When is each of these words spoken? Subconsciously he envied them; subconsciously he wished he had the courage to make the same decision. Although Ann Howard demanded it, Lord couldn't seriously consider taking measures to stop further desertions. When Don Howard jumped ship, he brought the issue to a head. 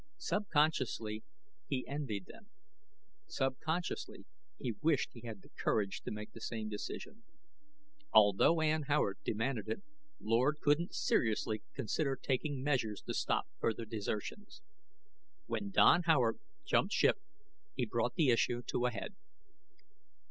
Subconsciously 0.17 1.23
he 1.67 1.85
envied 1.87 2.25
them; 2.25 2.49
subconsciously 3.27 4.25
he 4.57 4.71
wished 4.81 5.11
he 5.13 5.21
had 5.27 5.43
the 5.43 5.49
courage 5.63 6.01
to 6.01 6.09
make 6.09 6.31
the 6.31 6.41
same 6.41 6.67
decision. 6.69 7.21
Although 8.11 8.61
Ann 8.61 8.81
Howard 8.87 9.19
demanded 9.23 9.69
it, 9.69 9.83
Lord 10.19 10.57
couldn't 10.59 10.95
seriously 10.95 11.61
consider 11.75 12.15
taking 12.15 12.63
measures 12.63 13.03
to 13.03 13.13
stop 13.13 13.47
further 13.59 13.85
desertions. 13.85 14.63
When 15.45 15.69
Don 15.69 16.01
Howard 16.01 16.39
jumped 16.65 16.93
ship, 16.93 17.19
he 17.75 17.85
brought 17.85 18.15
the 18.15 18.31
issue 18.31 18.63
to 18.63 18.87
a 18.87 18.89
head. 18.89 19.15